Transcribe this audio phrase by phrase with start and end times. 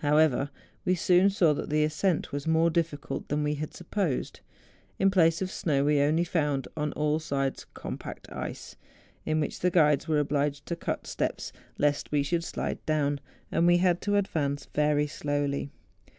[0.00, 0.50] However,
[0.84, 4.40] we soon saw that the ascent was more difficult than we had supposed.
[4.98, 8.76] In place of snow, we only found on all sides com¬ pact ice,
[9.24, 13.18] in which the guides were obliged to cut steps lest we should slide down;
[13.50, 15.70] and we had to advance very slowly.